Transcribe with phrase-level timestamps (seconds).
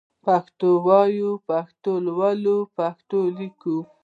[0.25, 3.77] پښتو وايئ، پښتو لولئ، پښتو ليکئ